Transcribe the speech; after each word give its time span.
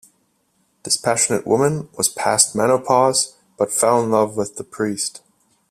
This 0.81 0.97
passionate 0.97 1.45
woman 1.45 1.87
was 1.95 2.09
past 2.09 2.55
menopause 2.55 3.37
but 3.55 3.71
fell 3.71 4.01
in 4.01 4.09
love 4.09 4.35
with 4.35 4.55
the 4.55 4.63
priest. 4.63 5.21